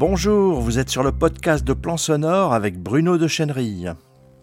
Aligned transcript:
Bonjour, 0.00 0.62
vous 0.62 0.78
êtes 0.78 0.88
sur 0.88 1.02
le 1.02 1.12
podcast 1.12 1.62
de 1.62 1.74
Plan 1.74 1.98
Sonore 1.98 2.54
avec 2.54 2.78
Bruno 2.78 3.18
de 3.18 3.28
Chenerille. 3.28 3.92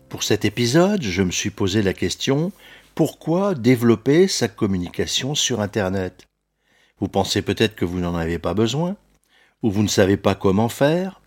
Pour 0.08 0.22
cet 0.22 0.46
épisode, 0.46 1.02
je 1.02 1.24
me 1.24 1.32
suis 1.32 1.50
posé 1.50 1.82
la 1.82 1.94
question 1.94 2.52
pourquoi 2.94 3.56
développer 3.56 4.28
sa 4.28 4.50
communication 4.50 5.34
sur 5.34 5.60
Internet? 5.60 6.28
Vous 7.00 7.08
pensez 7.08 7.42
peut-être 7.42 7.74
que 7.74 7.86
vous 7.86 8.00
n'en 8.00 8.14
avez 8.14 8.38
pas 8.38 8.54
besoin, 8.54 8.98
ou 9.64 9.72
vous 9.72 9.82
ne 9.82 9.88
savez 9.88 10.16
pas 10.16 10.36
comment 10.36 10.70
faire, 10.70 11.22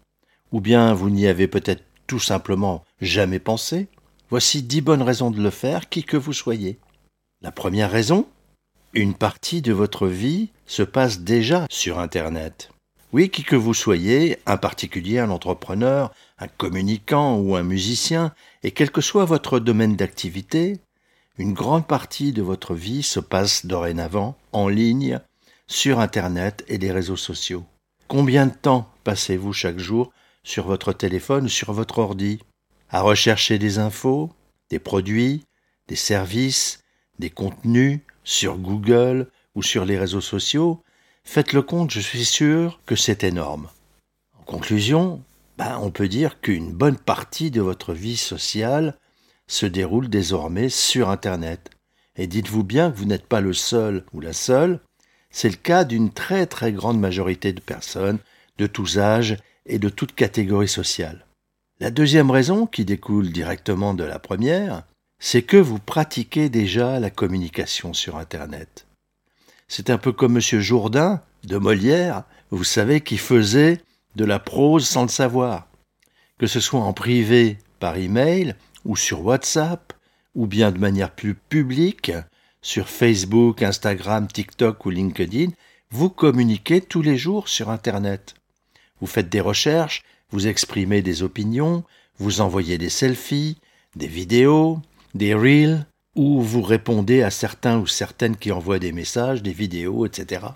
ou 0.52 0.60
bien 0.60 0.94
vous 0.94 1.10
n'y 1.10 1.26
avez 1.26 1.48
peut-être 1.48 1.82
tout 2.06 2.20
simplement 2.20 2.84
jamais 3.00 3.40
pensé. 3.40 3.88
Voici 4.28 4.62
dix 4.62 4.80
bonnes 4.80 5.02
raisons 5.02 5.32
de 5.32 5.42
le 5.42 5.50
faire, 5.50 5.88
qui 5.88 6.04
que 6.04 6.16
vous 6.16 6.34
soyez. 6.34 6.78
La 7.42 7.50
première 7.50 7.90
raison 7.90 8.28
Une 8.94 9.14
partie 9.14 9.60
de 9.60 9.72
votre 9.72 10.06
vie 10.06 10.50
se 10.66 10.84
passe 10.84 11.18
déjà 11.18 11.66
sur 11.68 11.98
Internet. 11.98 12.70
Oui, 13.12 13.28
qui 13.28 13.42
que 13.42 13.56
vous 13.56 13.74
soyez, 13.74 14.38
un 14.46 14.56
particulier, 14.56 15.18
un 15.18 15.30
entrepreneur, 15.30 16.12
un 16.38 16.46
communicant 16.46 17.38
ou 17.38 17.56
un 17.56 17.64
musicien, 17.64 18.32
et 18.62 18.70
quel 18.70 18.92
que 18.92 19.00
soit 19.00 19.24
votre 19.24 19.58
domaine 19.58 19.96
d'activité, 19.96 20.78
une 21.36 21.52
grande 21.52 21.88
partie 21.88 22.32
de 22.32 22.42
votre 22.42 22.74
vie 22.74 23.02
se 23.02 23.18
passe 23.18 23.66
dorénavant 23.66 24.36
en 24.52 24.68
ligne, 24.68 25.18
sur 25.66 25.98
Internet 25.98 26.64
et 26.68 26.78
les 26.78 26.92
réseaux 26.92 27.16
sociaux. 27.16 27.64
Combien 28.06 28.46
de 28.46 28.54
temps 28.54 28.88
passez-vous 29.02 29.52
chaque 29.52 29.78
jour 29.78 30.12
sur 30.44 30.66
votre 30.66 30.92
téléphone 30.92 31.46
ou 31.46 31.48
sur 31.48 31.72
votre 31.72 31.98
ordi? 31.98 32.40
À 32.90 33.02
rechercher 33.02 33.58
des 33.58 33.78
infos, 33.78 34.30
des 34.68 34.78
produits, 34.78 35.44
des 35.88 35.96
services, 35.96 36.80
des 37.18 37.30
contenus 37.30 38.00
sur 38.22 38.56
Google 38.58 39.28
ou 39.54 39.62
sur 39.62 39.84
les 39.84 39.98
réseaux 39.98 40.20
sociaux? 40.20 40.82
Faites 41.32 41.52
le 41.52 41.62
compte, 41.62 41.92
je 41.92 42.00
suis 42.00 42.24
sûr 42.24 42.80
que 42.86 42.96
c'est 42.96 43.22
énorme. 43.22 43.68
En 44.36 44.42
conclusion, 44.42 45.22
ben, 45.58 45.78
on 45.80 45.92
peut 45.92 46.08
dire 46.08 46.40
qu'une 46.40 46.72
bonne 46.72 46.96
partie 46.96 47.52
de 47.52 47.60
votre 47.60 47.94
vie 47.94 48.16
sociale 48.16 48.96
se 49.46 49.64
déroule 49.64 50.08
désormais 50.08 50.68
sur 50.68 51.08
Internet. 51.08 51.70
Et 52.16 52.26
dites-vous 52.26 52.64
bien 52.64 52.90
que 52.90 52.96
vous 52.96 53.04
n'êtes 53.04 53.26
pas 53.26 53.40
le 53.40 53.52
seul 53.52 54.04
ou 54.12 54.20
la 54.20 54.32
seule, 54.32 54.80
c'est 55.30 55.50
le 55.50 55.54
cas 55.54 55.84
d'une 55.84 56.10
très 56.10 56.46
très 56.46 56.72
grande 56.72 56.98
majorité 56.98 57.52
de 57.52 57.60
personnes 57.60 58.18
de 58.58 58.66
tous 58.66 58.98
âges 58.98 59.36
et 59.66 59.78
de 59.78 59.88
toutes 59.88 60.16
catégories 60.16 60.66
sociales. 60.66 61.26
La 61.78 61.92
deuxième 61.92 62.32
raison, 62.32 62.66
qui 62.66 62.84
découle 62.84 63.30
directement 63.30 63.94
de 63.94 64.02
la 64.02 64.18
première, 64.18 64.82
c'est 65.20 65.42
que 65.42 65.58
vous 65.58 65.78
pratiquez 65.78 66.48
déjà 66.48 66.98
la 66.98 67.10
communication 67.10 67.94
sur 67.94 68.16
Internet. 68.16 68.88
C'est 69.72 69.88
un 69.88 69.98
peu 69.98 70.10
comme 70.10 70.36
M. 70.36 70.40
Jourdain 70.40 71.20
de 71.44 71.56
Molière, 71.56 72.24
vous 72.50 72.64
savez, 72.64 73.02
qui 73.02 73.16
faisait 73.16 73.80
de 74.16 74.24
la 74.24 74.40
prose 74.40 74.84
sans 74.84 75.02
le 75.02 75.08
savoir. 75.08 75.68
Que 76.38 76.48
ce 76.48 76.58
soit 76.58 76.80
en 76.80 76.92
privé 76.92 77.56
par 77.78 77.96
email 77.96 78.56
ou 78.84 78.96
sur 78.96 79.24
WhatsApp, 79.24 79.92
ou 80.34 80.48
bien 80.48 80.72
de 80.72 80.78
manière 80.78 81.14
plus 81.14 81.36
publique, 81.36 82.10
sur 82.60 82.88
Facebook, 82.88 83.62
Instagram, 83.62 84.26
TikTok 84.26 84.84
ou 84.86 84.90
LinkedIn, 84.90 85.50
vous 85.92 86.10
communiquez 86.10 86.80
tous 86.80 87.00
les 87.00 87.16
jours 87.16 87.48
sur 87.48 87.70
Internet. 87.70 88.34
Vous 89.00 89.06
faites 89.06 89.28
des 89.28 89.40
recherches, 89.40 90.02
vous 90.30 90.48
exprimez 90.48 91.00
des 91.00 91.22
opinions, 91.22 91.84
vous 92.18 92.40
envoyez 92.40 92.76
des 92.76 92.90
selfies, 92.90 93.56
des 93.94 94.08
vidéos, 94.08 94.80
des 95.14 95.32
reels, 95.32 95.86
ou 96.16 96.40
vous 96.40 96.62
répondez 96.62 97.22
à 97.22 97.30
certains 97.30 97.78
ou 97.78 97.86
certaines 97.86 98.36
qui 98.36 98.52
envoient 98.52 98.78
des 98.78 98.92
messages, 98.92 99.42
des 99.42 99.52
vidéos, 99.52 100.06
etc. 100.06 100.46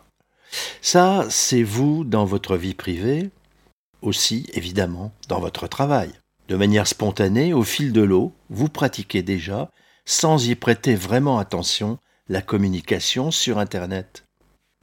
Ça, 0.83 1.27
c'est 1.31 1.63
vous 1.63 2.05
dans 2.05 2.25
votre 2.25 2.57
vie 2.57 2.75
privée, 2.75 3.31
aussi 4.03 4.47
évidemment 4.53 5.13
dans 5.29 5.41
votre 5.41 5.67
travail. 5.67 6.11
De 6.49 6.57
manière 6.57 6.87
spontanée, 6.87 7.55
au 7.55 7.63
fil 7.63 7.93
de 7.93 8.03
l'eau, 8.03 8.33
vous 8.51 8.69
pratiquez 8.69 9.23
déjà, 9.23 9.71
sans 10.05 10.47
y 10.49 10.55
prêter 10.55 10.95
vraiment 10.95 11.39
attention, 11.39 11.99
la 12.29 12.43
communication 12.43 13.31
sur 13.31 13.59
Internet. 13.59 14.25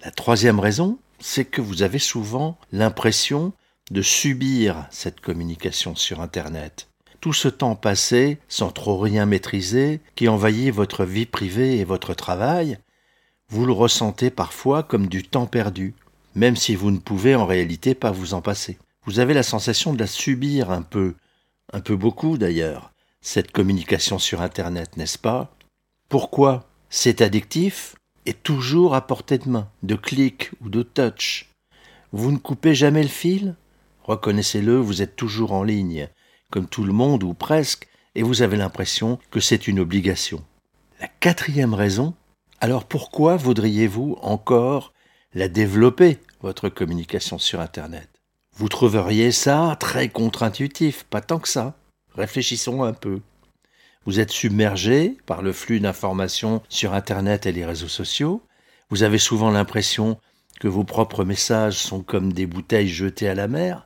La 0.04 0.12
troisième 0.12 0.60
raison, 0.60 0.98
c'est 1.20 1.46
que 1.46 1.62
vous 1.62 1.84
avez 1.84 2.00
souvent 2.00 2.58
l'impression 2.72 3.54
de 3.92 4.02
subir 4.02 4.88
cette 4.90 5.22
communication 5.22 5.96
sur 5.96 6.22
Internet 6.22 6.91
tout 7.22 7.34
ce 7.34 7.48
temps 7.48 7.76
passé 7.76 8.40
sans 8.50 8.72
trop 8.72 8.98
rien 8.98 9.26
maîtriser, 9.26 10.02
qui 10.16 10.28
envahit 10.28 10.74
votre 10.74 11.06
vie 11.06 11.28
privée 11.28 11.78
et 11.78 11.86
votre 11.86 12.14
travail, 12.14 12.80
vous 13.50 13.66
le 13.66 13.74
ressentez 13.74 14.32
parfois 14.32 14.82
comme 14.84 15.08
du 15.08 15.24
temps 15.24 15.46
perdu, 15.46 15.94
même 16.36 16.56
si 16.56 16.76
vous 16.76 16.90
ne 16.92 16.98
pouvez 16.98 17.36
en 17.36 17.46
réalité 17.46 17.94
pas 17.94 18.12
vous 18.12 18.34
en 18.34 18.42
passer. 18.42 18.78
Vous 19.06 19.20
avez 19.20 19.34
la 19.34 19.44
sensation 19.44 19.94
de 19.94 20.00
la 20.00 20.08
subir 20.08 20.72
un 20.72 20.82
peu, 20.82 21.16
un 21.72 21.80
peu 21.80 21.96
beaucoup 21.96 22.38
d'ailleurs, 22.38 22.92
cette 23.22 23.52
communication 23.52 24.20
sur 24.20 24.42
Internet, 24.42 24.98
n'est-ce 24.98 25.20
pas? 25.20 25.56
Pourquoi 26.10 26.68
C'est 26.90 27.22
addictif 27.22 27.96
et 28.26 28.34
toujours 28.34 28.96
à 28.96 29.06
portée 29.06 29.38
de 29.38 29.50
main, 29.50 29.70
de 29.84 29.96
clic 29.96 30.52
ou 30.62 30.70
de 30.70 30.82
touch? 30.82 31.50
Vous 32.12 32.32
ne 32.32 32.38
coupez 32.38 32.74
jamais 32.74 33.04
le 33.04 33.10
fil? 33.10 33.56
Reconnaissez-le, 34.04 34.78
vous 34.78 35.02
êtes 35.02 35.16
toujours 35.16 35.52
en 35.54 35.64
ligne, 35.64 36.10
comme 36.52 36.68
tout 36.68 36.84
le 36.84 36.94
monde 36.94 37.24
ou 37.24 37.34
presque, 37.34 37.88
et 38.14 38.24
vous 38.24 38.44
avez 38.44 38.58
l'impression 38.58 39.18
que 39.32 39.40
c'est 39.40 39.68
une 39.68 39.80
obligation. 39.80 40.44
La 41.00 41.08
quatrième 41.08 41.74
raison, 41.74 42.14
alors 42.60 42.86
pourquoi 42.86 43.38
voudriez-vous 43.38 44.18
encore 44.22 44.94
la 45.34 45.48
développer, 45.48 46.20
votre 46.42 46.70
communication 46.70 47.40
sur 47.40 47.60
Internet? 47.60 48.10
Vous 48.56 48.70
trouveriez 48.70 49.32
ça 49.32 49.76
très 49.80 50.10
contre-intuitif, 50.10 51.06
pas 51.06 51.22
tant 51.22 51.40
que 51.40 51.48
ça. 51.48 51.76
Réfléchissons 52.14 52.84
un 52.84 52.94
peu. 52.94 53.22
Vous 54.06 54.20
êtes 54.20 54.32
submergé 54.32 55.18
par 55.26 55.42
le 55.42 55.54
flux 55.54 55.80
d'informations 55.80 56.62
sur 56.70 56.94
Internet 56.94 57.46
et 57.46 57.52
les 57.52 57.66
réseaux 57.66 57.88
sociaux. 57.88 58.44
Vous 58.90 59.04
avez 59.04 59.18
souvent 59.18 59.52
l'impression 59.52 60.20
que 60.60 60.68
vos 60.68 60.84
propres 60.84 61.24
messages 61.24 61.78
sont 61.78 62.04
comme 62.04 62.34
des 62.34 62.46
bouteilles 62.46 62.90
jetées 62.90 63.30
à 63.30 63.36
la 63.36 63.48
mer. 63.48 63.86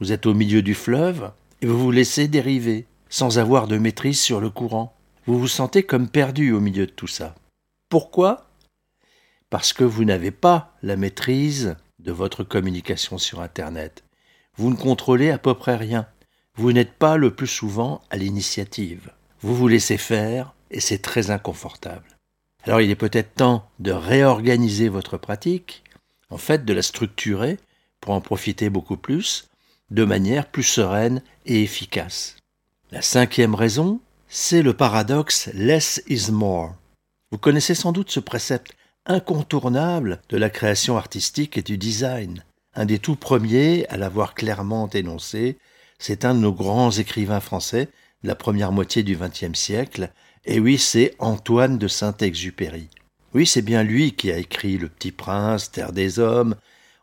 Vous 0.00 0.12
êtes 0.12 0.26
au 0.26 0.34
milieu 0.34 0.60
du 0.60 0.74
fleuve 0.74 1.30
vous 1.66 1.78
vous 1.78 1.90
laissez 1.90 2.28
dériver, 2.28 2.86
sans 3.08 3.38
avoir 3.38 3.68
de 3.68 3.76
maîtrise 3.76 4.20
sur 4.20 4.40
le 4.40 4.50
courant. 4.50 4.96
Vous 5.26 5.38
vous 5.38 5.48
sentez 5.48 5.82
comme 5.82 6.08
perdu 6.08 6.52
au 6.52 6.60
milieu 6.60 6.86
de 6.86 6.92
tout 6.92 7.06
ça. 7.06 7.34
Pourquoi? 7.88 8.50
Parce 9.50 9.72
que 9.72 9.84
vous 9.84 10.04
n'avez 10.04 10.30
pas 10.30 10.76
la 10.82 10.96
maîtrise 10.96 11.76
de 11.98 12.12
votre 12.12 12.44
communication 12.44 13.18
sur 13.18 13.40
Internet. 13.40 14.04
Vous 14.56 14.70
ne 14.70 14.76
contrôlez 14.76 15.30
à 15.30 15.38
peu 15.38 15.54
près 15.54 15.76
rien. 15.76 16.06
Vous 16.54 16.72
n'êtes 16.72 16.94
pas 16.94 17.16
le 17.16 17.34
plus 17.34 17.46
souvent 17.46 18.00
à 18.10 18.16
l'initiative. 18.16 19.12
Vous 19.40 19.54
vous 19.54 19.68
laissez 19.68 19.98
faire 19.98 20.54
et 20.70 20.80
c'est 20.80 21.02
très 21.02 21.30
inconfortable. 21.30 22.16
Alors 22.64 22.80
il 22.80 22.90
est 22.90 22.96
peut-être 22.96 23.34
temps 23.34 23.68
de 23.78 23.90
réorganiser 23.90 24.88
votre 24.88 25.16
pratique, 25.16 25.82
en 26.28 26.38
fait 26.38 26.64
de 26.64 26.72
la 26.72 26.82
structurer 26.82 27.58
pour 28.00 28.14
en 28.14 28.20
profiter 28.20 28.70
beaucoup 28.70 28.96
plus, 28.96 29.49
de 29.90 30.04
manière 30.04 30.46
plus 30.46 30.62
sereine 30.62 31.22
et 31.46 31.62
efficace. 31.62 32.36
La 32.90 33.02
cinquième 33.02 33.54
raison, 33.54 34.00
c'est 34.28 34.62
le 34.62 34.74
paradoxe 34.74 35.50
less 35.54 36.02
is 36.08 36.30
more. 36.30 36.74
Vous 37.30 37.38
connaissez 37.38 37.74
sans 37.74 37.92
doute 37.92 38.10
ce 38.10 38.20
précepte 38.20 38.76
incontournable 39.06 40.20
de 40.28 40.36
la 40.36 40.50
création 40.50 40.96
artistique 40.96 41.56
et 41.56 41.62
du 41.62 41.78
design. 41.78 42.44
Un 42.74 42.86
des 42.86 42.98
tout 42.98 43.16
premiers 43.16 43.86
à 43.88 43.96
l'avoir 43.96 44.34
clairement 44.34 44.88
énoncé, 44.90 45.58
c'est 45.98 46.24
un 46.24 46.34
de 46.34 46.40
nos 46.40 46.52
grands 46.52 46.90
écrivains 46.90 47.40
français 47.40 47.88
de 48.22 48.28
la 48.28 48.34
première 48.34 48.72
moitié 48.72 49.02
du 49.02 49.16
XXe 49.16 49.58
siècle, 49.58 50.10
et 50.44 50.60
oui, 50.60 50.78
c'est 50.78 51.14
Antoine 51.18 51.78
de 51.78 51.88
Saint-Exupéry. 51.88 52.88
Oui, 53.34 53.46
c'est 53.46 53.62
bien 53.62 53.82
lui 53.82 54.12
qui 54.12 54.30
a 54.30 54.38
écrit 54.38 54.78
Le 54.78 54.88
Petit 54.88 55.12
Prince, 55.12 55.70
Terre 55.70 55.92
des 55.92 56.18
Hommes, 56.18 56.56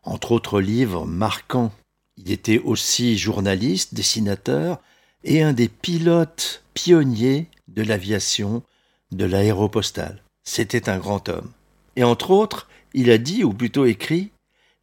entre 0.03 0.31
autres 0.31 0.61
livres 0.61 1.05
marquants 1.05 1.71
il 2.17 2.31
était 2.31 2.59
aussi 2.59 3.17
journaliste, 3.17 3.93
dessinateur 3.93 4.81
et 5.23 5.41
un 5.43 5.53
des 5.53 5.67
pilotes 5.67 6.63
pionniers 6.73 7.47
de 7.67 7.83
l'aviation 7.83 8.63
de 9.11 9.25
l'aéropostale. 9.25 10.23
C'était 10.43 10.89
un 10.89 10.97
grand 10.97 11.29
homme. 11.29 11.51
Et 11.95 12.03
entre 12.03 12.31
autres, 12.31 12.67
il 12.93 13.11
a 13.11 13.17
dit, 13.17 13.43
ou 13.43 13.53
plutôt 13.53 13.85
écrit, 13.85 14.31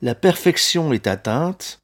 La 0.01 0.15
perfection 0.15 0.93
est 0.93 1.07
atteinte, 1.07 1.81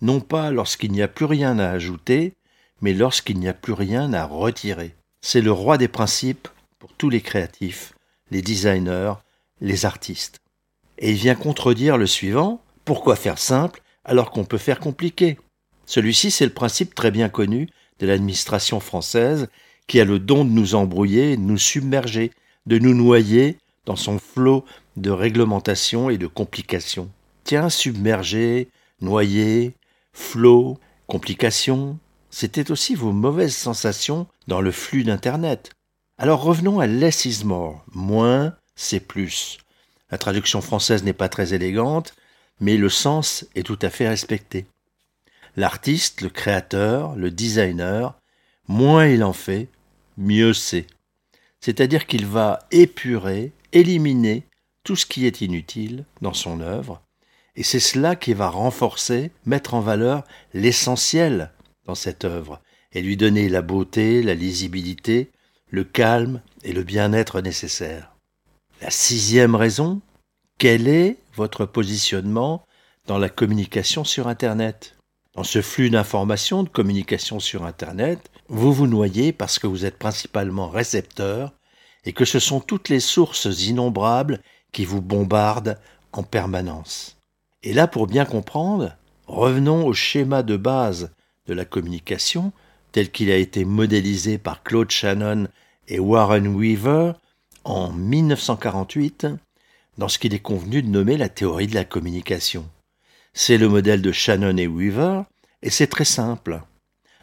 non 0.00 0.20
pas 0.20 0.50
lorsqu'il 0.50 0.92
n'y 0.92 1.02
a 1.02 1.08
plus 1.08 1.24
rien 1.24 1.58
à 1.58 1.70
ajouter, 1.70 2.34
mais 2.80 2.92
lorsqu'il 2.92 3.38
n'y 3.38 3.48
a 3.48 3.54
plus 3.54 3.72
rien 3.72 4.12
à 4.12 4.24
retirer. 4.24 4.94
C'est 5.22 5.40
le 5.40 5.52
roi 5.52 5.78
des 5.78 5.88
principes 5.88 6.48
pour 6.78 6.92
tous 6.92 7.08
les 7.08 7.22
créatifs, 7.22 7.94
les 8.30 8.42
designers, 8.42 9.14
les 9.60 9.86
artistes. 9.86 10.38
Et 10.98 11.12
il 11.12 11.16
vient 11.16 11.34
contredire 11.34 11.96
le 11.96 12.06
suivant, 12.06 12.62
pourquoi 12.84 13.16
faire 13.16 13.38
simple 13.38 13.80
alors 14.04 14.30
qu'on 14.30 14.44
peut 14.44 14.58
faire 14.58 14.80
compliqué. 14.80 15.38
Celui-ci, 15.86 16.30
c'est 16.30 16.46
le 16.46 16.52
principe 16.52 16.94
très 16.94 17.10
bien 17.10 17.28
connu 17.28 17.68
de 17.98 18.06
l'administration 18.06 18.80
française 18.80 19.48
qui 19.86 20.00
a 20.00 20.04
le 20.04 20.18
don 20.18 20.44
de 20.44 20.50
nous 20.50 20.74
embrouiller, 20.74 21.36
de 21.36 21.42
nous 21.42 21.58
submerger, 21.58 22.32
de 22.66 22.78
nous 22.78 22.94
noyer 22.94 23.58
dans 23.84 23.96
son 23.96 24.18
flot 24.18 24.64
de 24.96 25.10
réglementation 25.10 26.10
et 26.10 26.18
de 26.18 26.26
complications. 26.26 27.10
Tiens, 27.44 27.68
submerger, 27.68 28.68
noyer, 29.00 29.74
flow, 30.12 30.78
complications, 31.06 31.98
c'était 32.30 32.70
aussi 32.70 32.94
vos 32.94 33.12
mauvaises 33.12 33.54
sensations 33.54 34.26
dans 34.48 34.60
le 34.60 34.72
flux 34.72 35.04
d'Internet. 35.04 35.70
Alors 36.18 36.42
revenons 36.42 36.80
à 36.80 36.86
less. 36.86 37.44
Moins, 37.92 38.54
c'est 38.74 39.00
plus. 39.00 39.58
La 40.10 40.18
traduction 40.18 40.60
française 40.60 41.04
n'est 41.04 41.12
pas 41.12 41.28
très 41.28 41.54
élégante, 41.54 42.14
mais 42.60 42.76
le 42.76 42.88
sens 42.88 43.46
est 43.54 43.64
tout 43.64 43.78
à 43.82 43.90
fait 43.90 44.08
respecté. 44.08 44.66
L'artiste, 45.56 46.20
le 46.20 46.30
créateur, 46.30 47.14
le 47.16 47.30
designer, 47.30 48.18
moins 48.68 49.06
il 49.06 49.22
en 49.22 49.32
fait, 49.32 49.68
mieux 50.16 50.52
c'est. 50.52 50.86
C'est-à-dire 51.60 52.06
qu'il 52.06 52.26
va 52.26 52.66
épurer, 52.70 53.52
éliminer 53.72 54.46
tout 54.82 54.96
ce 54.96 55.06
qui 55.06 55.26
est 55.26 55.40
inutile 55.40 56.04
dans 56.20 56.34
son 56.34 56.60
œuvre, 56.60 57.02
et 57.56 57.62
c'est 57.62 57.80
cela 57.80 58.16
qui 58.16 58.34
va 58.34 58.48
renforcer, 58.48 59.30
mettre 59.46 59.74
en 59.74 59.80
valeur 59.80 60.24
l'essentiel 60.52 61.52
dans 61.86 61.94
cette 61.94 62.24
œuvre, 62.24 62.60
et 62.92 63.02
lui 63.02 63.16
donner 63.16 63.48
la 63.48 63.62
beauté, 63.62 64.22
la 64.22 64.34
lisibilité, 64.34 65.30
le 65.70 65.84
calme 65.84 66.42
et 66.62 66.72
le 66.72 66.82
bien-être 66.82 67.40
nécessaires. 67.40 68.14
La 68.80 68.90
sixième 68.90 69.54
raison, 69.54 70.00
quel 70.58 70.88
est 70.88 71.16
votre 71.34 71.66
positionnement 71.66 72.64
dans 73.06 73.18
la 73.18 73.28
communication 73.28 74.04
sur 74.04 74.28
Internet 74.28 74.96
Dans 75.34 75.44
ce 75.44 75.62
flux 75.62 75.90
d'informations 75.90 76.62
de 76.62 76.68
communication 76.68 77.40
sur 77.40 77.64
Internet, 77.64 78.30
vous 78.48 78.72
vous 78.72 78.86
noyez 78.86 79.32
parce 79.32 79.58
que 79.58 79.66
vous 79.66 79.84
êtes 79.84 79.98
principalement 79.98 80.68
récepteur 80.68 81.52
et 82.04 82.12
que 82.12 82.24
ce 82.24 82.38
sont 82.38 82.60
toutes 82.60 82.88
les 82.88 83.00
sources 83.00 83.46
innombrables 83.66 84.40
qui 84.72 84.84
vous 84.84 85.00
bombardent 85.00 85.78
en 86.12 86.22
permanence. 86.22 87.16
Et 87.62 87.72
là, 87.72 87.88
pour 87.88 88.06
bien 88.06 88.24
comprendre, 88.24 88.96
revenons 89.26 89.86
au 89.86 89.92
schéma 89.92 90.42
de 90.42 90.56
base 90.56 91.12
de 91.46 91.54
la 91.54 91.64
communication 91.64 92.52
tel 92.92 93.10
qu'il 93.10 93.30
a 93.30 93.36
été 93.36 93.64
modélisé 93.64 94.38
par 94.38 94.62
Claude 94.62 94.90
Shannon 94.90 95.48
et 95.88 95.98
Warren 95.98 96.46
Weaver 96.54 97.12
en 97.64 97.90
1948 97.90 99.26
dans 99.98 100.08
ce 100.08 100.18
qu'il 100.18 100.34
est 100.34 100.40
convenu 100.40 100.82
de 100.82 100.88
nommer 100.88 101.16
la 101.16 101.28
théorie 101.28 101.66
de 101.66 101.74
la 101.74 101.84
communication. 101.84 102.68
C'est 103.32 103.58
le 103.58 103.68
modèle 103.68 104.02
de 104.02 104.12
Shannon 104.12 104.56
et 104.56 104.66
Weaver 104.66 105.22
et 105.62 105.70
c'est 105.70 105.86
très 105.86 106.04
simple. 106.04 106.62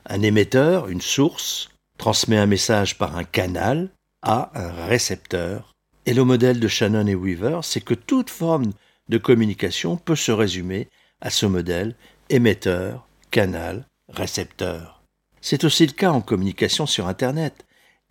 Un 0.06 0.22
émetteur, 0.22 0.88
une 0.90 1.02
source, 1.02 1.70
transmet 1.98 2.38
un 2.38 2.48
message 2.48 2.98
par 2.98 3.16
un 3.16 3.24
canal 3.24 3.90
à 4.22 4.52
un 4.56 4.88
récepteur. 4.88 5.74
Et 6.06 6.14
le 6.14 6.24
modèle 6.24 6.60
de 6.60 6.68
Shannon 6.68 7.08
et 7.08 7.16
Weaver, 7.16 7.60
c'est 7.64 7.82
que 7.82 7.94
toute 7.94 8.30
forme 8.30 8.72
de 9.10 9.18
communication 9.18 9.98
peut 9.98 10.16
se 10.16 10.32
résumer 10.32 10.88
à 11.22 11.30
ce 11.30 11.46
modèle 11.46 11.96
émetteur, 12.30 13.08
canal, 13.30 13.86
récepteur. 14.10 15.04
C'est 15.42 15.64
aussi 15.64 15.86
le 15.86 15.94
cas 15.94 16.12
en 16.12 16.22
communication 16.22 16.86
sur 16.86 17.08
Internet. 17.08 17.66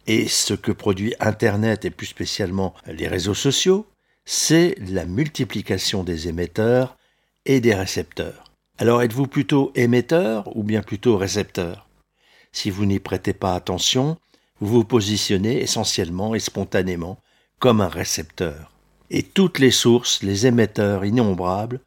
Et 0.06 0.28
ce 0.28 0.54
que 0.54 0.72
produit 0.72 1.14
Internet 1.20 1.84
et 1.84 1.90
plus 1.90 2.06
spécialement 2.06 2.74
les 2.86 3.08
réseaux 3.08 3.34
sociaux, 3.34 3.86
c'est 4.24 4.76
la 4.78 5.06
multiplication 5.06 6.04
des 6.04 6.28
émetteurs 6.28 6.96
et 7.46 7.60
des 7.60 7.74
récepteurs. 7.74 8.44
Alors 8.78 9.02
êtes-vous 9.02 9.26
plutôt 9.26 9.72
émetteur 9.74 10.56
ou 10.56 10.62
bien 10.62 10.82
plutôt 10.82 11.16
récepteur? 11.16 11.88
Si 12.52 12.70
vous 12.70 12.86
n'y 12.86 12.98
prêtez 12.98 13.32
pas 13.32 13.54
attention, 13.54 14.18
vous 14.60 14.68
vous 14.68 14.84
positionnez 14.84 15.60
essentiellement 15.60 16.34
et 16.34 16.40
spontanément 16.40 17.18
comme 17.58 17.80
un 17.80 17.88
récepteur. 17.88 18.72
Et 19.10 19.22
toutes 19.22 19.58
les 19.58 19.70
sources, 19.70 20.22
les 20.22 20.46
émetteurs 20.46 21.04
innombrables, 21.04 21.80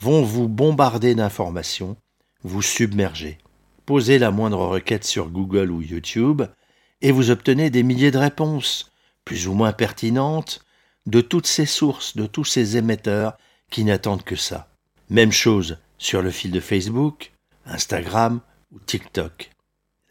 vont 0.00 0.22
vous 0.22 0.48
bombarder 0.48 1.14
d'informations, 1.14 1.96
vous 2.42 2.62
submerger. 2.62 3.38
Posez 3.84 4.18
la 4.18 4.30
moindre 4.30 4.66
requête 4.66 5.04
sur 5.04 5.30
Google 5.30 5.70
ou 5.70 5.82
YouTube, 5.82 6.42
et 7.02 7.12
vous 7.12 7.30
obtenez 7.30 7.70
des 7.70 7.82
milliers 7.82 8.10
de 8.10 8.18
réponses, 8.18 8.90
plus 9.24 9.48
ou 9.48 9.52
moins 9.52 9.72
pertinentes, 9.72 10.64
de 11.06 11.20
toutes 11.20 11.46
ces 11.46 11.66
sources, 11.66 12.16
de 12.16 12.26
tous 12.26 12.44
ces 12.44 12.76
émetteurs 12.76 13.36
qui 13.70 13.84
n'attendent 13.84 14.24
que 14.24 14.36
ça. 14.36 14.68
Même 15.08 15.32
chose 15.32 15.78
sur 15.98 16.22
le 16.22 16.30
fil 16.30 16.50
de 16.50 16.60
Facebook, 16.60 17.32
Instagram 17.66 18.40
ou 18.72 18.78
TikTok. 18.80 19.50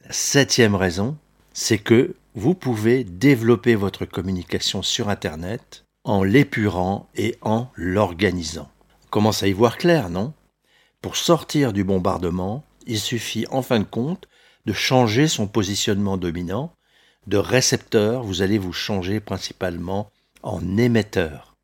La 0.03 0.11
septième 0.11 0.75
raison, 0.75 1.17
c'est 1.53 1.77
que 1.77 2.15
vous 2.35 2.53
pouvez 2.53 3.03
développer 3.03 3.75
votre 3.75 4.05
communication 4.05 4.81
sur 4.81 5.09
Internet 5.09 5.85
en 6.03 6.23
l'épurant 6.23 7.09
et 7.15 7.37
en 7.41 7.69
l'organisant. 7.75 8.69
Commence 9.09 9.43
à 9.43 9.47
y 9.47 9.53
voir 9.53 9.77
clair, 9.77 10.09
non? 10.09 10.33
Pour 11.01 11.15
sortir 11.15 11.73
du 11.73 11.83
bombardement, 11.83 12.63
il 12.85 12.99
suffit 12.99 13.45
en 13.51 13.61
fin 13.61 13.79
de 13.79 13.85
compte 13.85 14.27
de 14.65 14.73
changer 14.73 15.27
son 15.27 15.47
positionnement 15.47 16.17
dominant 16.17 16.73
de 17.27 17.37
récepteur, 17.37 18.23
vous 18.23 18.41
allez 18.41 18.57
vous 18.57 18.73
changer 18.73 19.19
principalement 19.19 20.09
en 20.43 20.77
émetteur. 20.77 21.55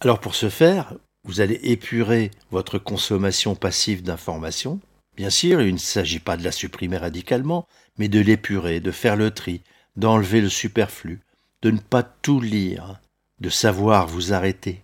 Alors 0.00 0.20
pour 0.20 0.34
ce 0.34 0.48
faire, 0.48 0.94
vous 1.24 1.40
allez 1.40 1.60
épurer 1.62 2.30
votre 2.50 2.78
consommation 2.78 3.54
passive 3.54 4.02
d'informations. 4.02 4.80
Bien 5.16 5.30
sûr, 5.30 5.60
il 5.60 5.74
ne 5.74 5.78
s'agit 5.78 6.20
pas 6.20 6.36
de 6.36 6.44
la 6.44 6.52
supprimer 6.52 6.96
radicalement, 6.96 7.66
mais 7.98 8.08
de 8.08 8.20
l'épurer, 8.20 8.80
de 8.80 8.90
faire 8.90 9.16
le 9.16 9.30
tri, 9.30 9.62
d'enlever 9.96 10.40
le 10.40 10.48
superflu, 10.48 11.20
de 11.62 11.70
ne 11.70 11.78
pas 11.78 12.02
tout 12.02 12.40
lire, 12.40 13.00
de 13.40 13.50
savoir 13.50 14.06
vous 14.06 14.32
arrêter. 14.32 14.82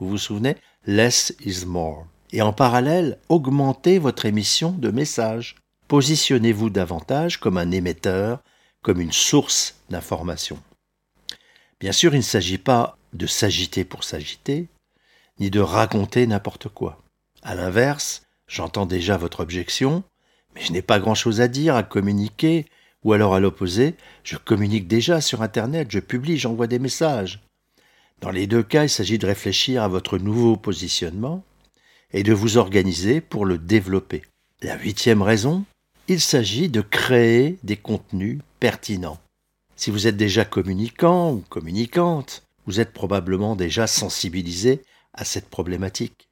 Vous 0.00 0.08
vous 0.08 0.18
souvenez? 0.18 0.56
Less 0.86 1.34
is 1.44 1.64
more. 1.66 2.06
Et 2.32 2.42
en 2.42 2.52
parallèle, 2.52 3.18
augmentez 3.28 3.98
votre 3.98 4.26
émission 4.26 4.72
de 4.72 4.90
messages. 4.90 5.56
Positionnez-vous 5.88 6.70
davantage 6.70 7.38
comme 7.38 7.58
un 7.58 7.70
émetteur 7.70 8.40
comme 8.82 9.00
une 9.00 9.12
source 9.12 9.74
d'information. 9.90 10.58
Bien 11.80 11.92
sûr, 11.92 12.14
il 12.14 12.18
ne 12.18 12.22
s'agit 12.22 12.58
pas 12.58 12.96
de 13.12 13.26
s'agiter 13.26 13.84
pour 13.84 14.04
s'agiter, 14.04 14.68
ni 15.38 15.50
de 15.50 15.60
raconter 15.60 16.26
n'importe 16.26 16.68
quoi. 16.68 17.02
À 17.42 17.54
l'inverse, 17.54 18.22
j'entends 18.46 18.86
déjà 18.86 19.16
votre 19.16 19.40
objection, 19.40 20.02
mais 20.54 20.62
je 20.62 20.72
n'ai 20.72 20.82
pas 20.82 20.98
grand-chose 20.98 21.40
à 21.40 21.48
dire, 21.48 21.76
à 21.76 21.82
communiquer, 21.82 22.66
ou 23.04 23.12
alors 23.12 23.34
à 23.34 23.40
l'opposé, 23.40 23.94
je 24.24 24.36
communique 24.36 24.88
déjà 24.88 25.20
sur 25.20 25.42
Internet, 25.42 25.88
je 25.90 26.00
publie, 26.00 26.38
j'envoie 26.38 26.66
des 26.66 26.78
messages. 26.78 27.42
Dans 28.20 28.30
les 28.30 28.46
deux 28.46 28.62
cas, 28.62 28.84
il 28.84 28.90
s'agit 28.90 29.18
de 29.18 29.26
réfléchir 29.26 29.82
à 29.82 29.88
votre 29.88 30.18
nouveau 30.18 30.56
positionnement 30.56 31.44
et 32.12 32.22
de 32.22 32.32
vous 32.32 32.56
organiser 32.56 33.20
pour 33.20 33.44
le 33.44 33.58
développer. 33.58 34.22
La 34.62 34.76
huitième 34.78 35.20
raison, 35.20 35.64
il 36.08 36.20
s'agit 36.20 36.70
de 36.70 36.80
créer 36.80 37.58
des 37.62 37.76
contenus 37.76 38.38
pertinents. 38.58 39.18
Si 39.76 39.90
vous 39.90 40.06
êtes 40.06 40.16
déjà 40.16 40.44
communicant 40.44 41.32
ou 41.32 41.44
communicante, 41.48 42.42
vous 42.66 42.80
êtes 42.80 42.92
probablement 42.92 43.56
déjà 43.56 43.86
sensibilisé 43.86 44.82
à 45.12 45.24
cette 45.24 45.48
problématique. 45.48 46.28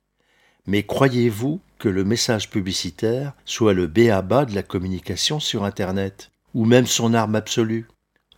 Mais 0.67 0.83
croyez-vous 0.83 1.61
que 1.79 1.91
le 1.91 2.05
message 2.05 2.49
publicitaire 2.49 3.35
soit 3.45 3.75
le 3.75 3.87
béaba 3.87 4.47
de 4.47 4.55
la 4.55 4.63
communication 4.63 5.41
sur 5.41 5.65
Internet, 5.65 6.31
ou 6.55 6.65
même 6.65 6.87
son 6.87 7.13
arme 7.13 7.35
absolue? 7.35 7.87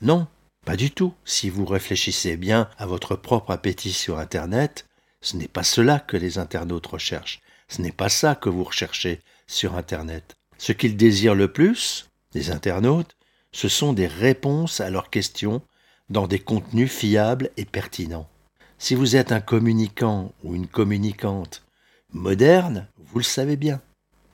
Non, 0.03 0.27
pas 0.65 0.77
du 0.77 0.91
tout. 0.91 1.15
Si 1.25 1.51
vous 1.51 1.65
réfléchissez 1.65 2.37
bien 2.37 2.69
à 2.77 2.87
votre 2.87 3.15
propre 3.15 3.53
appétit 3.53 3.93
sur 3.93 4.19
Internet, 4.19 4.87
ce 5.21 5.37
n'est 5.37 5.49
pas 5.49 5.63
cela 5.63 6.01
que 6.01 6.17
les 6.17 6.39
internautes 6.39 6.87
recherchent. 6.87 7.41
Ce 7.69 7.81
n'est 7.81 7.93
pas 7.93 8.09
ça 8.09 8.35
que 8.35 8.49
vous 8.49 8.65
recherchez 8.65 9.21
sur 9.47 9.77
Internet. 9.77 10.37
Ce 10.59 10.73
qu'ils 10.73 10.97
désirent 10.97 11.35
le 11.37 11.53
plus, 11.53 12.09
les 12.35 12.51
internautes, 12.51 13.17
ce 13.57 13.69
sont 13.69 13.95
des 13.95 14.07
réponses 14.07 14.81
à 14.83 14.91
leurs 14.91 15.09
questions 15.09 15.63
dans 16.11 16.27
des 16.27 16.39
contenus 16.39 16.93
fiables 16.93 17.49
et 17.57 17.65
pertinents. 17.65 18.29
Si 18.77 18.95
vous 18.95 19.17
êtes 19.17 19.33
un 19.33 19.41
communicant 19.41 20.33
ou 20.45 20.55
une 20.55 20.67
communicante 20.67 21.65
moderne, 22.13 22.87
vous 22.99 23.21
le 23.21 23.25
savez 23.25 23.57
bien. 23.57 23.81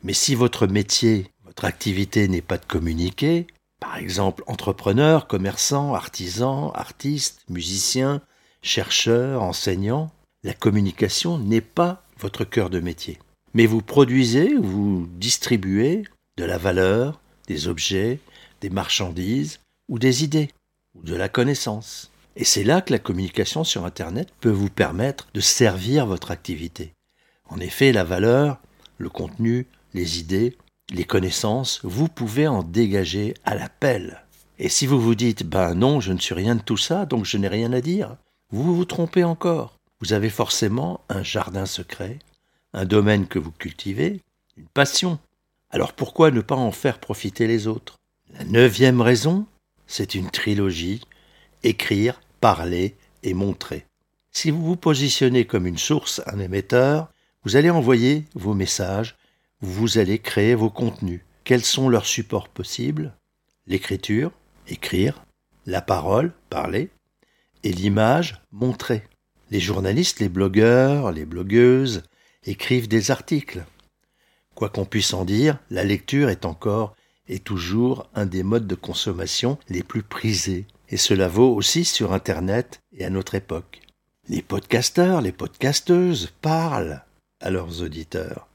Mais 0.03 0.13
si 0.13 0.35
votre 0.35 0.67
métier, 0.67 1.31
votre 1.45 1.65
activité 1.65 2.27
n'est 2.27 2.43
pas 2.43 2.59
de 2.59 2.65
communiquer, 2.65 3.47
par 3.79 3.97
exemple 3.97 4.43
entrepreneur, 4.49 5.29
commerçant, 5.29 5.95
artisan, 5.95 6.73
artiste, 6.73 7.43
musicien, 7.49 8.23
chercheur, 8.61 9.43
enseignant, 9.43 10.11
la 10.43 10.55
communication 10.55 11.39
n'est 11.39 11.61
pas 11.61 12.03
votre 12.19 12.43
cœur 12.45 12.71
de 12.71 12.81
métier 12.81 13.21
mais 13.55 13.67
vous 13.67 13.83
produisez, 13.83 14.55
vous 14.55 15.09
distribuez 15.17 16.05
de 16.39 16.45
la 16.45 16.59
valeur, 16.59 17.21
des 17.49 17.69
objets, 17.69 18.19
des 18.63 18.71
marchandises 18.71 19.61
ou 19.89 19.99
des 19.99 20.25
idées, 20.25 20.49
ou 20.95 21.03
de 21.03 21.15
la 21.15 21.29
connaissance. 21.29 22.11
Et 22.37 22.45
c'est 22.45 22.65
là 22.65 22.81
que 22.81 22.93
la 22.93 22.99
communication 22.99 23.65
sur 23.65 23.85
Internet 23.85 24.31
peut 24.41 24.51
vous 24.51 24.71
permettre 24.71 25.29
de 25.35 25.41
servir 25.41 26.07
votre 26.07 26.31
activité. 26.31 26.95
En 27.51 27.61
effet, 27.61 27.93
la 27.93 28.05
valeur, 28.05 28.59
le 28.97 29.11
contenu, 29.11 29.67
les 29.93 30.19
idées, 30.19 30.57
les 30.91 31.05
connaissances, 31.05 31.81
vous 31.83 32.09
pouvez 32.09 32.47
en 32.47 32.63
dégager 32.63 33.35
à 33.45 33.55
l'appel. 33.55 34.25
Et 34.59 34.69
si 34.69 34.87
vous 34.87 35.01
vous 35.01 35.15
dites, 35.15 35.45
ben 35.45 35.75
non, 35.75 36.01
je 36.01 36.13
ne 36.13 36.19
suis 36.19 36.35
rien 36.35 36.55
de 36.55 36.63
tout 36.63 36.77
ça, 36.77 37.05
donc 37.05 37.27
je 37.27 37.37
n'ai 37.37 37.49
rien 37.49 37.73
à 37.73 37.81
dire, 37.81 38.17
vous 38.51 38.75
vous 38.75 38.85
trompez 38.85 39.25
encore. 39.25 39.77
Vous 40.01 40.13
avez 40.13 40.31
forcément 40.31 41.01
un 41.09 41.23
jardin 41.23 41.67
secret, 41.67 42.19
un 42.73 42.85
domaine 42.85 43.27
que 43.27 43.39
vous 43.39 43.53
cultivez, 43.53 44.21
une 44.57 44.69
passion. 44.69 45.19
Alors 45.71 45.93
pourquoi 45.93 46.31
ne 46.31 46.41
pas 46.41 46.57
en 46.57 46.73
faire 46.73 46.99
profiter 46.99 47.47
les 47.47 47.67
autres? 47.67 47.99
La 48.39 48.45
neuvième 48.45 49.03
raison, 49.03 49.47
c'est 49.87 50.15
une 50.15 50.31
trilogie, 50.31 51.03
écrire, 51.63 52.21
parler 52.41 52.97
et 53.23 53.35
montrer. 53.35 53.85
Si 54.31 54.51
vous 54.51 54.65
vous 54.65 54.77
positionnez 54.77 55.45
comme 55.45 55.67
une 55.67 55.77
source, 55.77 56.23
un 56.27 56.39
émetteur, 56.39 57.13
vous 57.45 57.57
allez 57.57 57.69
envoyer 57.69 58.25
vos 58.35 58.55
messages, 58.55 59.17
vous 59.61 59.99
allez 59.99 60.19
créer 60.19 60.55
vos 60.55 60.71
contenus. 60.71 61.21
Quels 61.45 61.65
sont 61.65 61.91
leurs 61.91 62.07
supports 62.07 62.49
possibles? 62.49 63.15
L'écriture, 63.67 64.33
écrire, 64.67 65.23
la 65.67 65.83
parole, 65.83 66.33
parler, 66.49 66.89
et 67.65 67.73
l'image, 67.73 68.41
montrer. 68.51 69.03
Les 69.51 69.61
journalistes, 69.61 70.21
les 70.21 70.31
blogueurs, 70.31 71.13
les 71.13 71.27
blogueuses 71.27 72.03
écrivent 72.45 72.89
des 72.89 73.11
articles. 73.11 73.65
Quoi 74.55 74.71
qu'on 74.71 74.87
puisse 74.87 75.13
en 75.13 75.27
dire, 75.27 75.59
la 75.71 75.85
lecture 75.85 76.31
est 76.31 76.47
encore 76.47 76.97
et 77.29 77.39
toujours 77.39 78.09
un 78.15 78.27
des 78.27 78.43
modes 78.43 78.67
de 78.67 78.75
consommation 78.75 79.59
les 79.69 79.83
plus 79.83 80.03
prisés, 80.03 80.67
et 80.89 80.97
cela 80.97 81.29
vaut 81.29 81.55
aussi 81.55 81.85
sur 81.85 82.13
Internet 82.13 82.81
et 82.97 83.05
à 83.05 83.11
notre 83.11 83.35
époque. 83.35 83.81
Les 84.29 84.43
podcasteurs, 84.43 85.21
les 85.21 85.33
podcasteuses 85.33 86.33
parlent 86.43 87.03
à 87.41 87.51
leurs 87.51 87.83
auditeurs. 87.83 88.47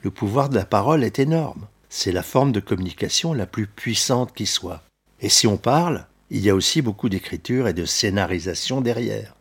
Le 0.00 0.10
pouvoir 0.10 0.48
de 0.48 0.54
la 0.54 0.66
parole 0.66 1.04
est 1.04 1.18
énorme. 1.18 1.66
C'est 1.88 2.12
la 2.12 2.22
forme 2.22 2.52
de 2.52 2.60
communication 2.60 3.32
la 3.32 3.46
plus 3.46 3.66
puissante 3.66 4.34
qui 4.34 4.46
soit. 4.46 4.82
Et 5.20 5.28
si 5.28 5.46
on 5.46 5.56
parle, 5.56 6.06
il 6.30 6.40
y 6.40 6.50
a 6.50 6.54
aussi 6.54 6.82
beaucoup 6.82 7.08
d'écriture 7.08 7.68
et 7.68 7.72
de 7.72 7.84
scénarisation 7.84 8.80
derrière. 8.80 9.34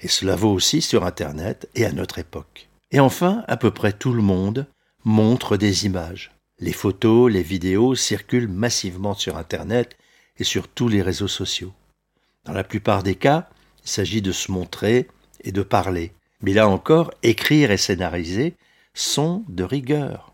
Et 0.00 0.08
cela 0.08 0.36
vaut 0.36 0.52
aussi 0.52 0.80
sur 0.80 1.04
Internet 1.04 1.68
et 1.74 1.84
à 1.84 1.92
notre 1.92 2.18
époque. 2.18 2.68
Et 2.90 3.00
enfin, 3.00 3.44
à 3.48 3.56
peu 3.56 3.70
près 3.70 3.92
tout 3.92 4.12
le 4.12 4.22
monde 4.22 4.66
montre 5.04 5.56
des 5.56 5.86
images. 5.86 6.31
Les 6.62 6.72
photos, 6.72 7.28
les 7.28 7.42
vidéos 7.42 7.96
circulent 7.96 8.46
massivement 8.46 9.14
sur 9.14 9.36
Internet 9.36 9.96
et 10.38 10.44
sur 10.44 10.68
tous 10.68 10.86
les 10.86 11.02
réseaux 11.02 11.26
sociaux. 11.26 11.72
Dans 12.44 12.52
la 12.52 12.62
plupart 12.62 13.02
des 13.02 13.16
cas, 13.16 13.48
il 13.82 13.90
s'agit 13.90 14.22
de 14.22 14.30
se 14.30 14.52
montrer 14.52 15.08
et 15.42 15.50
de 15.50 15.62
parler. 15.62 16.12
Mais 16.40 16.52
là 16.52 16.68
encore, 16.68 17.10
écrire 17.24 17.72
et 17.72 17.76
scénariser 17.76 18.54
sont 18.94 19.42
de 19.48 19.64
rigueur. 19.64 20.32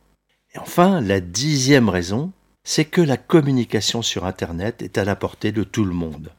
Et 0.54 0.58
enfin, 0.58 1.00
la 1.00 1.20
dixième 1.20 1.88
raison, 1.88 2.30
c'est 2.62 2.84
que 2.84 3.00
la 3.00 3.16
communication 3.16 4.02
sur 4.02 4.26
Internet 4.26 4.82
est 4.82 4.98
à 4.98 5.06
la 5.06 5.16
portée 5.16 5.50
de 5.50 5.64
tout 5.64 5.86
le 5.86 5.94
monde. 5.94 6.30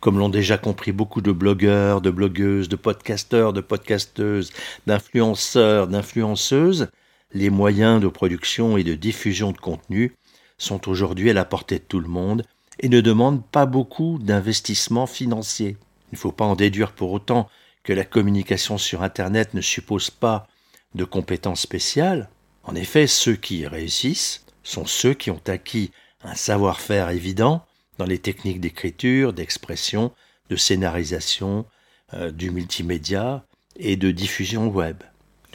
Comme 0.00 0.18
l'ont 0.18 0.30
déjà 0.30 0.56
compris 0.56 0.92
beaucoup 0.92 1.20
de 1.20 1.32
blogueurs, 1.32 2.00
de 2.00 2.10
blogueuses, 2.10 2.70
de 2.70 2.76
podcasteurs, 2.76 3.52
de 3.52 3.60
podcasteuses, 3.60 4.54
d'influenceurs, 4.86 5.88
d'influenceuses, 5.88 6.88
les 7.32 7.50
moyens 7.50 8.00
de 8.00 8.08
production 8.08 8.76
et 8.76 8.84
de 8.84 8.94
diffusion 8.94 9.52
de 9.52 9.58
contenu 9.58 10.14
sont 10.58 10.88
aujourd'hui 10.88 11.30
à 11.30 11.34
la 11.34 11.44
portée 11.44 11.78
de 11.78 11.84
tout 11.84 12.00
le 12.00 12.08
monde 12.08 12.44
et 12.80 12.88
ne 12.88 13.00
demandent 13.00 13.44
pas 13.44 13.66
beaucoup 13.66 14.18
d'investissement 14.18 15.06
financier. 15.06 15.76
Il 16.12 16.14
ne 16.14 16.18
faut 16.18 16.32
pas 16.32 16.44
en 16.44 16.56
déduire 16.56 16.92
pour 16.92 17.12
autant 17.12 17.48
que 17.82 17.92
la 17.92 18.04
communication 18.04 18.78
sur 18.78 19.02
Internet 19.02 19.54
ne 19.54 19.60
suppose 19.60 20.10
pas 20.10 20.46
de 20.94 21.04
compétences 21.04 21.60
spéciales. 21.60 22.28
En 22.64 22.74
effet, 22.74 23.06
ceux 23.06 23.36
qui 23.36 23.58
y 23.58 23.66
réussissent 23.66 24.44
sont 24.62 24.86
ceux 24.86 25.14
qui 25.14 25.30
ont 25.30 25.42
acquis 25.46 25.92
un 26.22 26.34
savoir-faire 26.34 27.10
évident 27.10 27.64
dans 27.98 28.06
les 28.06 28.18
techniques 28.18 28.60
d'écriture, 28.60 29.32
d'expression, 29.32 30.12
de 30.50 30.56
scénarisation, 30.56 31.66
euh, 32.14 32.30
du 32.30 32.50
multimédia 32.50 33.44
et 33.76 33.96
de 33.96 34.10
diffusion 34.10 34.68
web. 34.68 35.02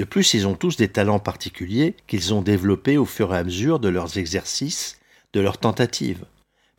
De 0.02 0.06
plus, 0.06 0.34
ils 0.34 0.48
ont 0.48 0.56
tous 0.56 0.78
des 0.78 0.88
talents 0.88 1.20
particuliers 1.20 1.94
qu'ils 2.08 2.34
ont 2.34 2.42
développés 2.42 2.98
au 2.98 3.06
fur 3.06 3.36
et 3.36 3.38
à 3.38 3.44
mesure 3.44 3.80
de 3.80 3.88
leurs 3.88 4.18
exercices, 4.18 4.98
de 5.32 5.40
leurs 5.40 5.60
tentatives. 5.60 6.26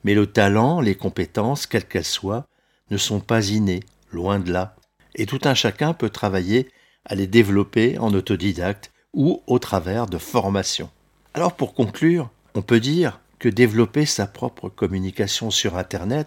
Mais 0.03 0.15
le 0.15 0.27
talent, 0.27 0.81
les 0.81 0.97
compétences, 0.97 1.69
quelles 1.69 1.87
qu'elles 1.87 2.05
soient, 2.05 2.49
ne 2.91 2.97
sont 2.97 3.21
pas 3.21 3.51
innées, 3.51 3.85
loin 4.11 4.41
de 4.41 4.53
là, 4.53 4.75
et 5.15 5.27
tout 5.27 5.39
un 5.45 5.55
chacun 5.55 5.95
peut 5.95 6.11
travailler 6.11 6.69
à 7.05 7.15
les 7.15 7.29
développer 7.29 7.97
en 7.97 8.13
autodidacte 8.13 8.91
ou 9.13 9.41
au 9.47 9.61
travers 9.61 10.07
de 10.07 10.19
formations. 10.19 10.91
Alors 11.33 11.55
pour 11.55 11.75
conclure, 11.75 12.29
on 12.57 12.63
peut 12.63 12.81
dire 12.81 13.21
que 13.39 13.49
développer 13.49 14.05
sa 14.05 14.27
propre 14.27 14.69
communication 14.69 15.53
sur 15.53 15.77
Internet 15.77 16.27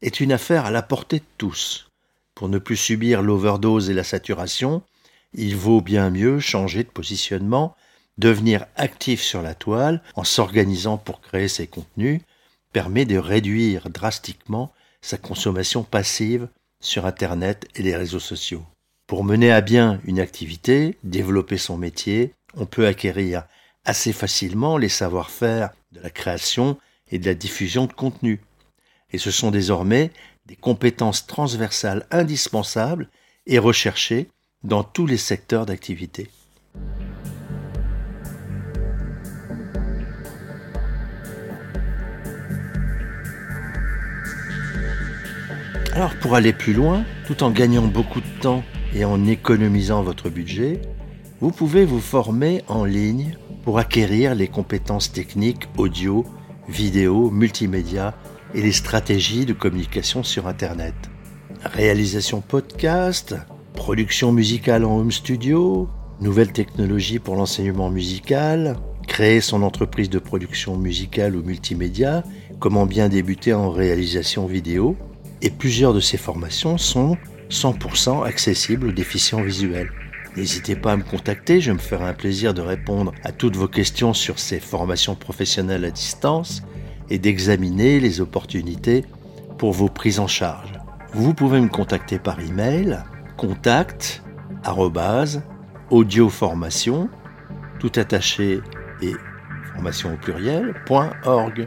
est 0.00 0.20
une 0.20 0.32
affaire 0.32 0.64
à 0.64 0.70
la 0.70 0.80
portée 0.80 1.18
de 1.18 1.24
tous. 1.36 1.90
Pour 2.34 2.48
ne 2.48 2.56
plus 2.56 2.78
subir 2.78 3.20
l'overdose 3.20 3.90
et 3.90 3.94
la 3.94 4.04
saturation, 4.04 4.82
il 5.32 5.56
vaut 5.56 5.80
bien 5.80 6.10
mieux 6.10 6.40
changer 6.40 6.84
de 6.84 6.88
positionnement, 6.88 7.76
devenir 8.18 8.66
actif 8.76 9.22
sur 9.22 9.42
la 9.42 9.54
toile 9.54 10.02
en 10.14 10.24
s'organisant 10.24 10.98
pour 10.98 11.20
créer 11.20 11.48
ses 11.48 11.66
contenus, 11.66 12.20
permet 12.72 13.04
de 13.04 13.18
réduire 13.18 13.90
drastiquement 13.90 14.72
sa 15.00 15.16
consommation 15.16 15.82
passive 15.82 16.48
sur 16.80 17.06
Internet 17.06 17.66
et 17.74 17.82
les 17.82 17.96
réseaux 17.96 18.20
sociaux. 18.20 18.64
Pour 19.06 19.24
mener 19.24 19.50
à 19.50 19.60
bien 19.60 20.00
une 20.04 20.20
activité, 20.20 20.96
développer 21.02 21.58
son 21.58 21.76
métier, 21.76 22.32
on 22.56 22.66
peut 22.66 22.86
acquérir 22.86 23.44
assez 23.84 24.12
facilement 24.12 24.76
les 24.76 24.88
savoir-faire 24.88 25.70
de 25.92 26.00
la 26.00 26.10
création 26.10 26.78
et 27.10 27.18
de 27.18 27.26
la 27.26 27.34
diffusion 27.34 27.86
de 27.86 27.92
contenu. 27.92 28.40
Et 29.12 29.18
ce 29.18 29.30
sont 29.30 29.50
désormais 29.50 30.12
des 30.46 30.56
compétences 30.56 31.26
transversales 31.26 32.06
indispensables 32.10 33.08
et 33.46 33.58
recherchées 33.58 34.28
dans 34.62 34.82
tous 34.82 35.06
les 35.06 35.16
secteurs 35.16 35.66
d'activité. 35.66 36.28
Alors 45.92 46.14
pour 46.20 46.34
aller 46.34 46.52
plus 46.52 46.72
loin, 46.72 47.04
tout 47.26 47.42
en 47.42 47.50
gagnant 47.50 47.86
beaucoup 47.86 48.20
de 48.20 48.40
temps 48.40 48.62
et 48.94 49.04
en 49.04 49.26
économisant 49.26 50.02
votre 50.02 50.30
budget, 50.30 50.80
vous 51.40 51.50
pouvez 51.50 51.84
vous 51.84 52.00
former 52.00 52.62
en 52.68 52.84
ligne 52.84 53.36
pour 53.64 53.78
acquérir 53.78 54.34
les 54.34 54.48
compétences 54.48 55.12
techniques 55.12 55.68
audio, 55.76 56.24
vidéo, 56.68 57.30
multimédia 57.30 58.14
et 58.54 58.62
les 58.62 58.72
stratégies 58.72 59.46
de 59.46 59.52
communication 59.52 60.22
sur 60.22 60.46
Internet. 60.46 60.94
Réalisation 61.64 62.40
podcast, 62.40 63.34
production 63.74 64.32
musicale 64.32 64.84
en 64.84 64.98
home 64.98 65.12
studio, 65.12 65.88
nouvelles 66.20 66.52
technologies 66.52 67.18
pour 67.18 67.36
l'enseignement 67.36 67.90
musical, 67.90 68.76
créer 69.06 69.40
son 69.40 69.62
entreprise 69.62 70.10
de 70.10 70.18
production 70.18 70.76
musicale 70.76 71.36
ou 71.36 71.42
multimédia, 71.42 72.22
comment 72.58 72.86
bien 72.86 73.08
débuter 73.08 73.54
en 73.54 73.70
réalisation 73.70 74.46
vidéo, 74.46 74.96
et 75.42 75.50
plusieurs 75.50 75.94
de 75.94 76.00
ces 76.00 76.16
formations 76.16 76.78
sont 76.78 77.16
100% 77.50 78.24
accessibles 78.24 78.88
aux 78.88 78.92
déficients 78.92 79.42
visuels. 79.42 79.90
N'hésitez 80.36 80.76
pas 80.76 80.92
à 80.92 80.96
me 80.96 81.02
contacter, 81.02 81.60
je 81.60 81.72
me 81.72 81.78
ferai 81.78 82.04
un 82.04 82.14
plaisir 82.14 82.54
de 82.54 82.60
répondre 82.60 83.12
à 83.24 83.32
toutes 83.32 83.56
vos 83.56 83.66
questions 83.66 84.14
sur 84.14 84.38
ces 84.38 84.60
formations 84.60 85.16
professionnelles 85.16 85.84
à 85.84 85.90
distance 85.90 86.62
et 87.08 87.18
d'examiner 87.18 87.98
les 87.98 88.20
opportunités 88.20 89.04
pour 89.58 89.72
vos 89.72 89.88
prises 89.88 90.20
en 90.20 90.28
charge. 90.28 90.72
Vous 91.12 91.34
pouvez 91.34 91.60
me 91.60 91.68
contacter 91.68 92.20
par 92.20 92.38
email 92.38 93.00
contact 93.40 94.22
audioformation 95.88 97.08
tout 97.78 97.90
attaché 97.96 98.60
et 99.00 99.12
formation 99.72 100.18
au. 100.18 101.66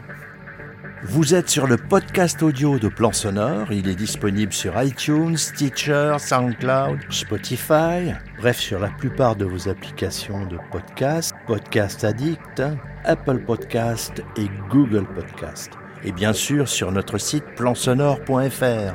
Vous 1.02 1.34
êtes 1.34 1.50
sur 1.50 1.66
le 1.66 1.76
podcast 1.76 2.40
audio 2.44 2.78
de 2.78 2.86
Plan 2.86 3.10
Sonore. 3.10 3.72
Il 3.72 3.88
est 3.88 3.96
disponible 3.96 4.52
sur 4.52 4.80
iTunes, 4.80 5.36
Stitcher, 5.36 6.14
SoundCloud, 6.18 7.00
Spotify, 7.10 8.14
bref, 8.38 8.60
sur 8.60 8.78
la 8.78 8.90
plupart 8.90 9.34
de 9.34 9.44
vos 9.44 9.68
applications 9.68 10.46
de 10.46 10.58
podcast, 10.70 11.34
Podcast 11.48 12.04
Addict, 12.04 12.62
Apple 13.04 13.40
Podcast 13.40 14.22
et 14.36 14.46
Google 14.70 15.06
Podcast. 15.12 15.72
Et 16.04 16.12
bien 16.12 16.32
sûr 16.32 16.68
sur 16.68 16.92
notre 16.92 17.18
site 17.18 17.44
plansonore.fr. 17.56 18.94